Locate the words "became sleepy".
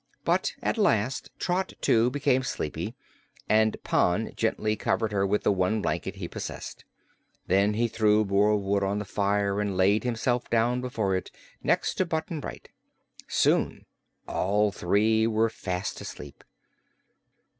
2.09-2.95